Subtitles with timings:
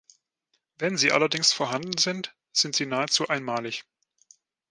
[0.79, 3.83] Wenn sie allerdings vorhanden sind, sind sie nahezu einmalig.